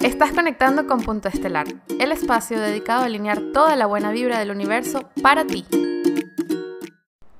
[0.00, 1.66] Estás conectando con Punto Estelar,
[1.98, 5.66] el espacio dedicado a alinear toda la buena vibra del universo para ti.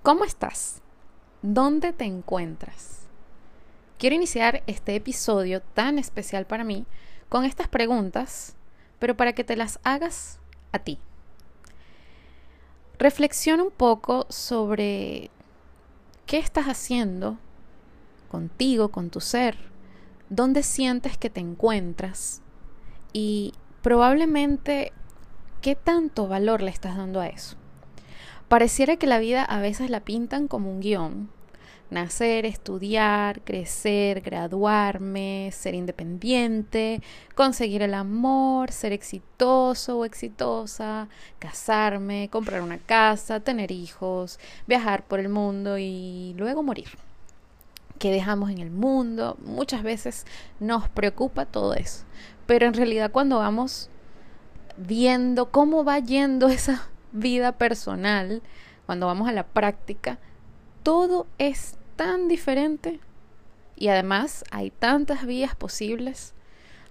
[0.02, 0.82] ¿Cómo estás?
[1.40, 3.06] ¿Dónde te encuentras?
[3.96, 6.84] Quiero iniciar este episodio tan especial para mí
[7.29, 8.57] con estas preguntas,
[8.98, 10.40] pero para que te las hagas
[10.72, 10.98] a ti.
[12.98, 15.30] Reflexiona un poco sobre
[16.27, 17.38] qué estás haciendo
[18.29, 19.56] contigo, con tu ser,
[20.29, 22.43] dónde sientes que te encuentras
[23.12, 24.93] y probablemente
[25.61, 27.57] qué tanto valor le estás dando a eso.
[28.48, 31.31] Pareciera que la vida a veces la pintan como un guion.
[31.90, 37.03] Nacer, estudiar, crecer, graduarme, ser independiente,
[37.34, 45.19] conseguir el amor, ser exitoso o exitosa, casarme, comprar una casa, tener hijos, viajar por
[45.19, 46.89] el mundo y luego morir
[47.98, 49.36] que dejamos en el mundo.
[49.45, 50.25] Muchas veces
[50.61, 52.05] nos preocupa todo eso.
[52.48, 53.91] Pero en realidad cuando vamos
[54.78, 58.41] viendo cómo va yendo esa vida personal,
[58.86, 60.19] cuando vamos a la práctica,
[60.83, 63.00] todo es tan diferente
[63.77, 66.33] y además hay tantas vías posibles.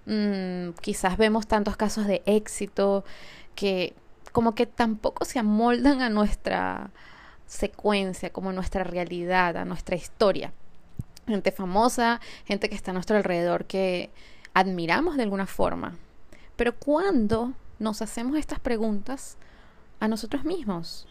[0.06, 3.04] Mm, quizás vemos tantos casos de éxito
[3.56, 3.94] que
[4.30, 6.92] como que tampoco se amoldan a nuestra
[7.46, 10.52] secuencia, como a nuestra realidad, a nuestra historia
[11.26, 14.10] gente famosa, gente que está a nuestro alrededor que
[14.58, 15.96] admiramos de alguna forma.
[16.56, 19.38] Pero cuando nos hacemos estas preguntas
[20.00, 21.06] a nosotros mismos,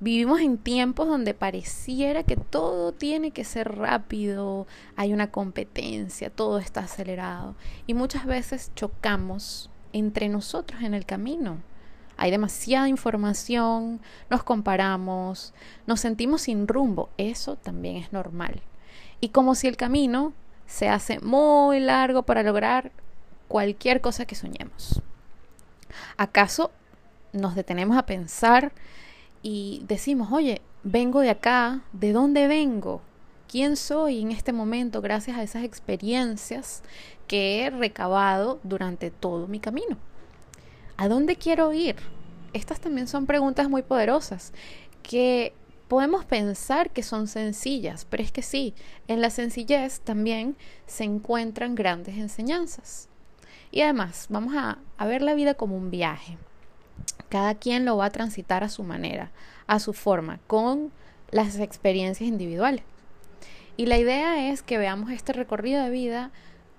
[0.00, 6.58] vivimos en tiempos donde pareciera que todo tiene que ser rápido, hay una competencia, todo
[6.58, 7.54] está acelerado
[7.86, 11.62] y muchas veces chocamos entre nosotros en el camino.
[12.16, 15.54] Hay demasiada información, nos comparamos,
[15.86, 17.08] nos sentimos sin rumbo.
[17.16, 18.62] Eso también es normal
[19.24, 20.34] y como si el camino
[20.66, 22.92] se hace muy largo para lograr
[23.48, 25.02] cualquier cosa que soñemos.
[26.16, 26.70] ¿Acaso
[27.32, 28.72] nos detenemos a pensar
[29.42, 33.02] y decimos, oye, vengo de acá, ¿de dónde vengo?
[33.48, 36.82] ¿Quién soy en este momento gracias a esas experiencias
[37.28, 39.96] que he recabado durante todo mi camino?
[40.96, 41.96] ¿A dónde quiero ir?
[42.52, 44.52] Estas también son preguntas muy poderosas
[45.02, 45.52] que
[45.88, 48.74] Podemos pensar que son sencillas, pero es que sí,
[49.06, 50.56] en la sencillez también
[50.86, 53.08] se encuentran grandes enseñanzas.
[53.70, 56.38] Y además, vamos a, ver la vida como un viaje.
[57.28, 59.30] Cada quien lo va a transitar a su manera,
[59.66, 60.90] a su forma, con
[61.30, 62.84] las experiencias individuales.
[63.76, 66.30] Y la idea es que veamos este recorrido de vida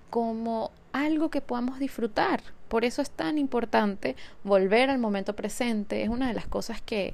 [0.10, 2.42] como algo que podamos disfrutar.
[2.70, 6.02] Por eso es tan importante volver al momento presente.
[6.02, 7.14] Es una de las cosas que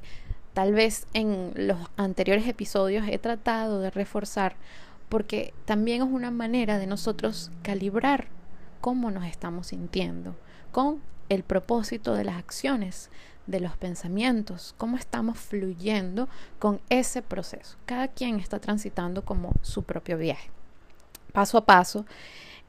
[0.53, 4.55] tal vez en los anteriores episodios he tratado de reforzar,
[5.09, 8.27] porque también es una manera de nosotros calibrar
[8.79, 10.35] cómo nos estamos sintiendo,
[10.71, 13.09] con el propósito de las acciones,
[13.47, 16.29] de los pensamientos, cómo estamos fluyendo
[16.59, 17.77] con ese proceso.
[17.85, 20.49] Cada quien está transitando como su propio viaje,
[21.33, 22.05] paso a paso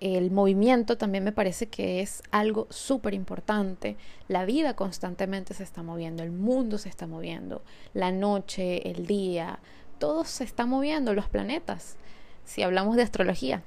[0.03, 3.97] el movimiento también me parece que es algo súper importante.
[4.27, 7.63] La vida constantemente se está moviendo, el mundo se está moviendo,
[7.95, 9.61] la noche, el día,
[10.01, 11.99] todo se está moviendo, los planetas,
[12.45, 13.63] si hablamos de astrología.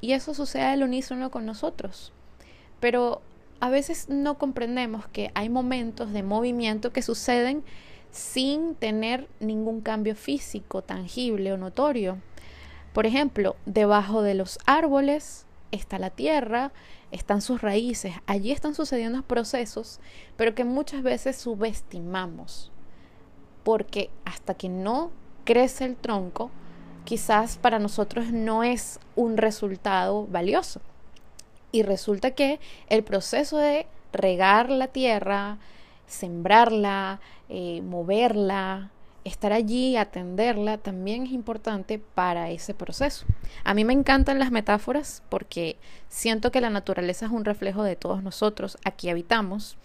[0.00, 2.12] Y eso sucede al unísono con nosotros.
[2.80, 3.22] Pero
[3.60, 7.62] a veces no comprendemos que hay momentos de movimiento que suceden
[8.10, 12.18] sin tener ningún cambio físico, tangible o notorio.
[12.92, 16.72] Por ejemplo, debajo de los árboles está la tierra,
[17.10, 20.00] están sus raíces, allí están sucediendo procesos,
[20.36, 22.70] pero que muchas veces subestimamos,
[23.64, 25.10] porque hasta que no
[25.44, 26.50] crece el tronco,
[27.04, 30.80] quizás para nosotros no es un resultado valioso.
[31.72, 35.58] Y resulta que el proceso de regar la tierra,
[36.06, 38.90] sembrarla, eh, moverla,
[39.26, 43.26] estar allí, atenderla, también es importante para ese proceso.
[43.64, 45.76] A mí me encantan las metáforas porque
[46.08, 49.76] siento que la naturaleza es un reflejo de todos nosotros, aquí habitamos,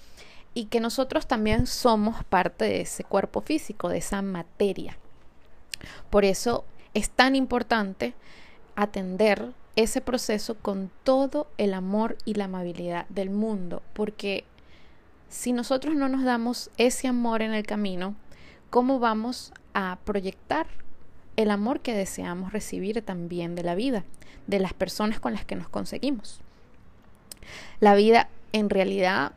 [0.53, 4.97] y que nosotros también somos parte de ese cuerpo físico, de esa materia.
[6.09, 8.13] Por eso es tan importante
[8.75, 14.43] atender ese proceso con todo el amor y la amabilidad del mundo, porque
[15.29, 18.15] si nosotros no nos damos ese amor en el camino,
[18.71, 20.65] cómo vamos a proyectar
[21.35, 24.06] el amor que deseamos recibir también de la vida,
[24.47, 26.41] de las personas con las que nos conseguimos.
[27.79, 29.33] La vida en realidad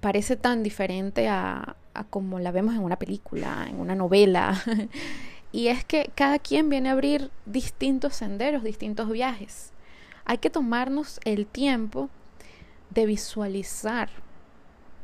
[0.00, 1.76] parece tan diferente a,
[2.10, 4.60] como la vemos en una película, en una novela.
[5.52, 9.72] y es que cada quien viene a abrir distintos senderos, distintos viajes.
[10.24, 12.08] Hay que tomarnos el tiempo
[12.90, 14.08] de visualizar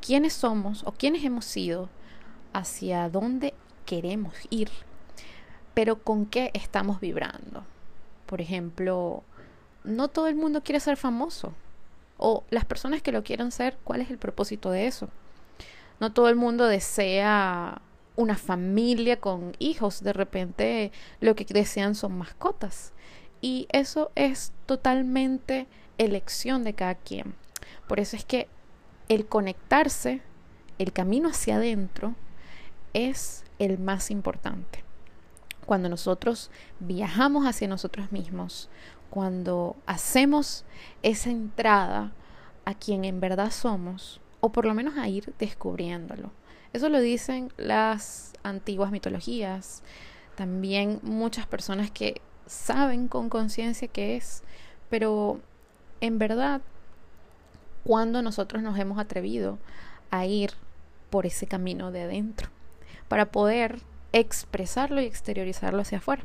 [0.00, 1.90] quiénes somos o quiénes hemos sido,
[2.52, 3.54] hacia dónde
[3.86, 4.70] queremos ir,
[5.74, 7.64] pero con qué estamos vibrando.
[8.26, 9.22] Por ejemplo,
[9.84, 11.54] no todo el mundo quiere ser famoso.
[12.18, 15.08] O las personas que lo quieren ser, ¿cuál es el propósito de eso?
[16.00, 17.80] No todo el mundo desea
[18.16, 20.02] una familia con hijos.
[20.02, 22.92] De repente lo que desean son mascotas.
[23.40, 27.34] Y eso es totalmente elección de cada quien.
[27.86, 28.48] Por eso es que
[29.08, 30.20] el conectarse,
[30.78, 32.14] el camino hacia adentro,
[32.92, 34.84] es el más importante.
[35.66, 36.50] Cuando nosotros
[36.80, 38.70] viajamos hacia nosotros mismos,
[39.10, 40.64] cuando hacemos
[41.02, 42.12] esa entrada
[42.64, 46.30] a quien en verdad somos, o por lo menos a ir descubriéndolo.
[46.72, 49.82] Eso lo dicen las antiguas mitologías,
[50.36, 54.42] también muchas personas que saben con conciencia qué es,
[54.90, 55.40] pero
[56.00, 56.60] en verdad,
[57.84, 59.58] cuando nosotros nos hemos atrevido
[60.10, 60.52] a ir
[61.10, 62.50] por ese camino de adentro,
[63.08, 63.80] para poder
[64.12, 66.24] expresarlo y exteriorizarlo hacia afuera.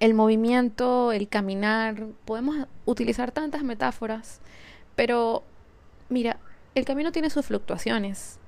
[0.00, 4.40] El movimiento, el caminar, podemos utilizar tantas metáforas,
[4.96, 5.44] pero
[6.08, 6.38] mira,
[6.74, 8.38] el camino tiene sus fluctuaciones.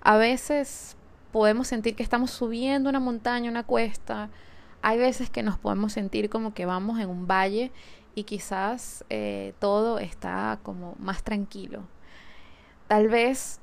[0.00, 0.96] A veces
[1.32, 4.30] podemos sentir que estamos subiendo una montaña, una cuesta.
[4.82, 7.72] Hay veces que nos podemos sentir como que vamos en un valle
[8.14, 11.82] y quizás eh, todo está como más tranquilo.
[12.86, 13.60] Tal vez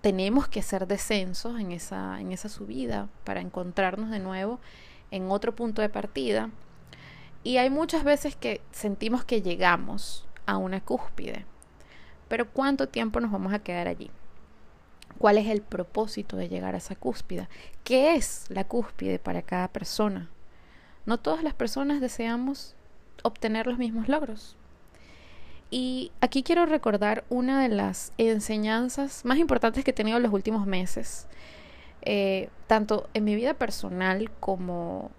[0.00, 4.60] tenemos que hacer descensos en esa, en esa subida para encontrarnos de nuevo
[5.10, 6.50] en otro punto de partida.
[7.42, 11.46] Y hay muchas veces que sentimos que llegamos a una cúspide.
[12.28, 14.10] Pero ¿cuánto tiempo nos vamos a quedar allí?
[15.18, 17.48] ¿Cuál es el propósito de llegar a esa cúspide?
[17.84, 20.30] ¿Qué es la cúspide para cada persona?
[21.06, 22.74] No todas las personas deseamos
[23.22, 24.56] obtener los mismos logros.
[25.70, 30.32] Y aquí quiero recordar una de las enseñanzas más importantes que he tenido en los
[30.32, 31.28] últimos meses,
[32.02, 35.12] eh, tanto en mi vida personal como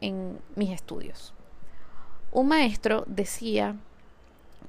[0.00, 1.34] en mis estudios.
[2.32, 3.76] Un maestro decía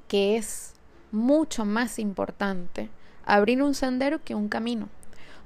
[0.10, 0.74] que es
[1.12, 2.90] mucho más importante
[3.26, 4.90] abrir un sendero que un camino,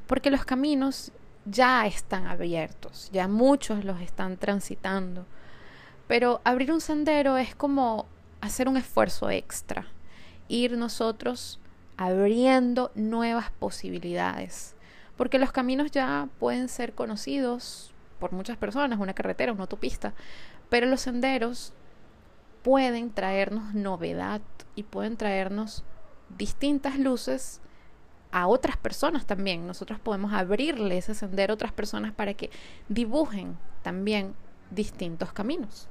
[0.07, 1.11] porque los caminos
[1.45, 5.25] ya están abiertos, ya muchos los están transitando,
[6.07, 8.07] pero abrir un sendero es como
[8.45, 9.87] hacer un esfuerzo extra,
[10.47, 11.59] ir nosotros
[11.97, 14.75] abriendo nuevas posibilidades,
[15.17, 20.13] porque los caminos ya pueden ser conocidos por muchas personas, una carretera, una autopista,
[20.69, 21.73] pero los senderos
[22.63, 24.41] pueden traernos novedad
[24.75, 25.83] y pueden traernos
[26.37, 27.61] distintas luces
[28.31, 29.67] a otras personas también.
[29.67, 32.49] Nosotros podemos abrirle ese sendero a otras personas para que
[32.89, 34.33] dibujen también
[34.71, 35.87] distintos caminos.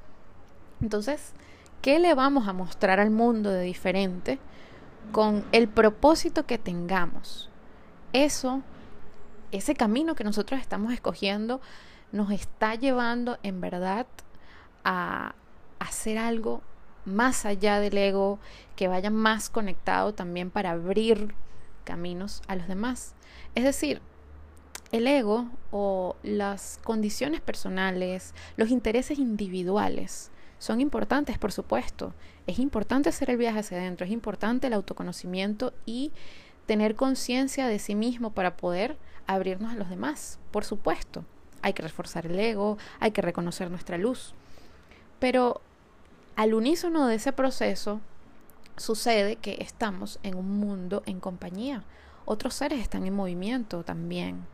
[0.82, 1.32] Entonces,
[1.84, 4.38] ¿qué le vamos a mostrar al mundo de diferente
[5.12, 7.50] con el propósito que tengamos?
[8.14, 8.62] Eso,
[9.52, 11.60] ese camino que nosotros estamos escogiendo,
[12.10, 14.06] nos está llevando en verdad
[14.82, 15.34] a
[15.78, 16.62] hacer algo
[17.04, 18.38] más allá del ego,
[18.76, 21.34] que vaya más conectado también para abrir
[21.84, 23.14] caminos a los demás.
[23.54, 24.00] Es decir,
[24.90, 32.14] el ego o las condiciones personales, los intereses individuales, son importantes, por supuesto.
[32.46, 36.12] Es importante hacer el viaje hacia adentro, es importante el autoconocimiento y
[36.66, 38.96] tener conciencia de sí mismo para poder
[39.26, 41.24] abrirnos a los demás, por supuesto.
[41.62, 44.34] Hay que reforzar el ego, hay que reconocer nuestra luz.
[45.18, 45.60] Pero
[46.36, 48.00] al unísono de ese proceso,
[48.76, 51.84] sucede que estamos en un mundo en compañía.
[52.24, 54.46] Otros seres están en movimiento también.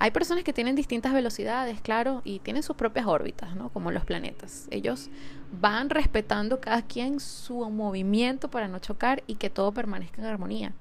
[0.00, 3.68] Hay personas que tienen distintas velocidades, claro, y tienen sus propias órbitas, ¿no?
[3.68, 4.66] Como los planetas.
[4.70, 5.10] Ellos
[5.52, 10.72] van respetando cada quien su movimiento para no chocar y que todo permanezca en armonía.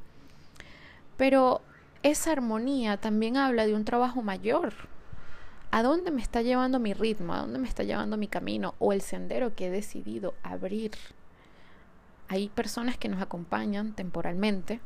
[1.18, 1.62] Pero
[2.02, 4.74] esa armonía también habla de un trabajo mayor,
[5.72, 7.34] ¿A dónde me está llevando mi ritmo?
[7.34, 10.94] ¿A dónde me está llevando mi camino o el sendero que he decidido abrir?
[12.28, 14.80] Hay personas que nos acompañan temporalmente,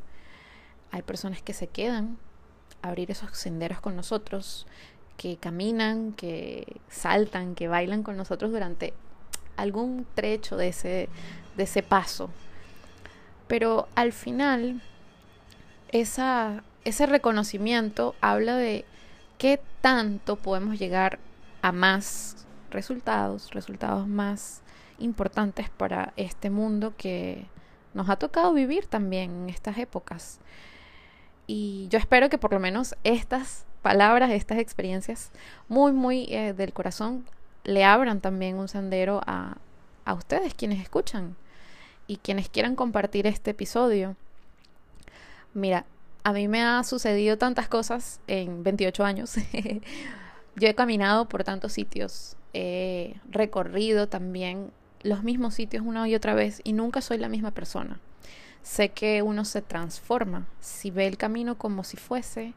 [0.90, 2.18] hay personas que se quedan
[2.84, 4.66] abrir esos senderos con nosotros,
[5.16, 8.92] que caminan, que saltan, que bailan con nosotros durante
[9.56, 11.08] algún trecho de ese,
[11.56, 12.30] de ese paso.
[13.46, 14.82] Pero al final,
[15.88, 18.84] ese reconocimiento habla de
[19.38, 21.18] qué tanto podemos llegar
[21.62, 24.62] a más resultados, resultados más
[24.98, 27.46] importantes para este mundo que
[27.94, 30.40] nos ha tocado vivir también en estas épocas.
[31.46, 35.30] Y yo espero que por lo menos estas palabras, estas experiencias
[35.68, 37.24] muy, muy eh, del corazón
[37.64, 39.58] le abran también un sendero a,
[40.04, 41.36] a ustedes quienes escuchan
[42.06, 44.16] y quienes quieran compartir este episodio
[45.54, 45.86] Mira,
[46.24, 49.36] a mí me ha sucedido tantas cosas en 28 años.
[50.56, 54.72] Yo he caminado por tantos sitios, he recorrido también
[55.02, 58.00] los mismos sitios una y otra vez y nunca soy la misma persona.
[58.64, 62.54] Sé que uno se transforma si ve el camino como si fuese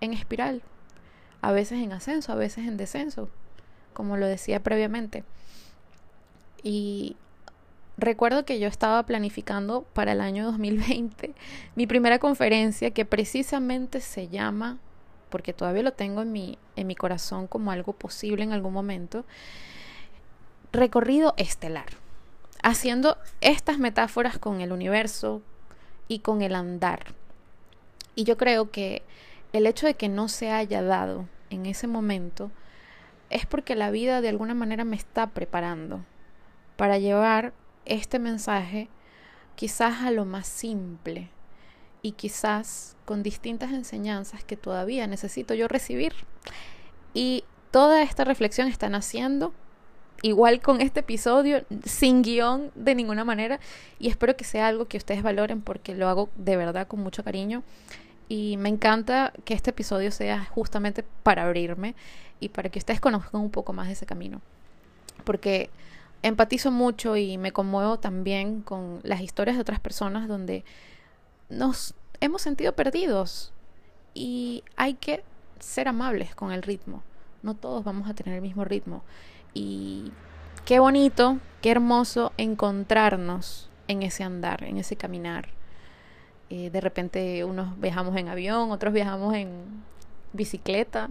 [0.00, 0.62] en espiral,
[1.42, 3.30] a veces en ascenso, a veces en descenso,
[3.92, 5.22] como lo decía previamente.
[6.64, 7.16] Y
[7.96, 11.34] recuerdo que yo estaba planificando para el año 2020
[11.76, 14.78] mi primera conferencia que precisamente se llama,
[15.30, 19.24] porque todavía lo tengo en mi, en mi corazón como algo posible en algún momento,
[20.72, 22.03] recorrido estelar,
[22.64, 25.42] haciendo estas metáforas con el universo
[26.08, 27.14] y con el andar.
[28.14, 29.02] Y yo creo que
[29.52, 32.50] el hecho de que no se haya dado en ese momento
[33.28, 36.06] es porque la vida de alguna manera me está preparando
[36.76, 37.52] para llevar
[37.84, 38.88] este mensaje
[39.56, 41.28] quizás a lo más simple
[42.00, 46.14] y quizás con distintas enseñanzas que todavía necesito yo recibir.
[47.12, 49.52] Y toda esta reflexión está naciendo
[50.22, 53.60] igual con este episodio, sin guion de ninguna manera.
[53.98, 57.24] Y espero que sea algo que ustedes valoren porque lo hago de verdad con mucho
[57.24, 57.62] cariño.
[58.28, 61.94] Y me encanta que este episodio sea justamente para abrirme
[62.40, 64.40] y para que ustedes conozcan un poco más de ese camino.
[65.24, 65.70] Porque
[66.22, 70.64] empatizo mucho y me conmuevo también con las historias de otras personas donde
[71.50, 73.52] nos hemos sentido perdidos
[74.14, 75.22] y hay que
[75.58, 77.02] ser amables con el ritmo.
[77.44, 79.02] No todos vamos a tener el mismo ritmo.
[79.52, 80.10] Y
[80.64, 85.48] qué bonito, qué hermoso encontrarnos en ese andar, en ese caminar.
[86.48, 89.84] Eh, de repente unos viajamos en avión, otros viajamos en
[90.32, 91.10] bicicleta,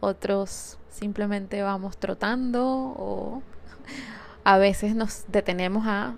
[0.00, 3.42] otros simplemente vamos trotando o
[4.44, 6.14] a veces nos detenemos a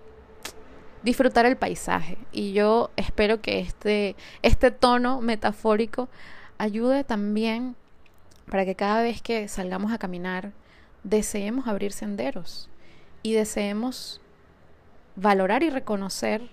[1.03, 2.17] disfrutar el paisaje.
[2.31, 6.09] Y yo espero que este, este tono metafórico
[6.59, 7.75] ayude también
[8.52, 10.52] para que cada vez que salgamos a caminar
[11.04, 12.68] deseemos abrir senderos
[13.23, 14.21] y deseemos
[15.16, 16.50] valorar y reconocer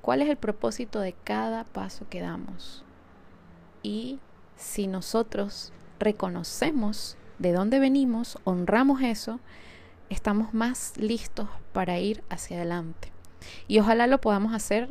[0.00, 2.84] cuál es el propósito de cada paso que damos.
[3.84, 4.18] Y
[4.56, 9.38] si nosotros reconocemos de dónde venimos, honramos eso,
[10.08, 13.12] estamos más listos para ir hacia adelante.
[13.68, 14.88] Y ojalá lo podamos hacer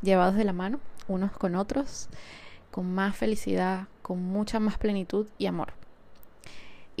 [0.00, 2.08] llevados de la mano, unos con otros,
[2.70, 5.81] con más felicidad, con mucha más plenitud y amor.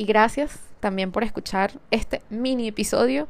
[0.02, 3.28] Y gracias también por escuchar este mini episodio,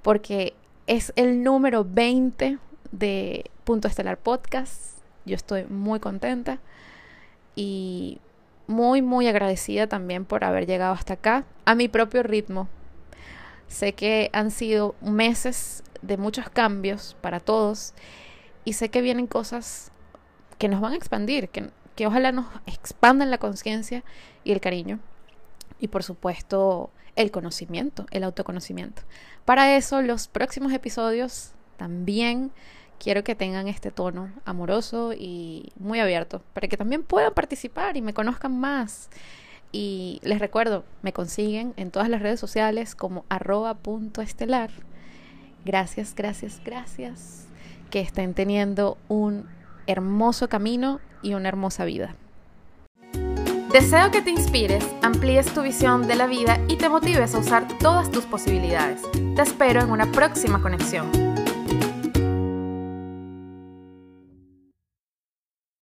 [0.00, 0.54] porque
[0.86, 2.58] es el número 20
[2.92, 5.00] de Punto Estelar Podcast.
[5.24, 6.60] Yo estoy muy contenta
[7.56, 8.20] y
[8.68, 12.68] muy, muy agradecida también por haber llegado hasta acá a mi propio ritmo,
[13.66, 17.92] Sé que han sido meses de muchos cambios para todos
[18.64, 19.90] y sé que vienen cosas
[20.58, 24.04] que nos van a expandir, que, que ojalá nos expandan la conciencia
[24.44, 25.00] y el cariño.
[25.80, 29.02] Y por supuesto, el conocimiento, el autoconocimiento.
[29.44, 32.50] Para eso, los próximos episodios también
[32.98, 38.02] quiero que tengan este tono amoroso y muy abierto, para que también puedan participar y
[38.02, 39.08] me conozcan más
[39.70, 44.70] y les recuerdo, me consiguen en todas las redes sociales como arroba punto estelar.
[45.64, 47.46] Gracias, gracias, gracias.
[47.90, 49.46] Que estén teniendo un
[49.86, 52.16] hermoso camino y una hermosa vida.
[53.72, 57.68] Deseo que te inspires, amplíes tu visión de la vida y te motives a usar
[57.78, 59.02] todas tus posibilidades.
[59.36, 61.27] Te espero en una próxima conexión.